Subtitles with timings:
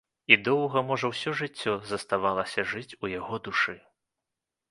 [0.35, 3.77] І доўга, можа, усё жыццё, заставалася жыць у яго душы.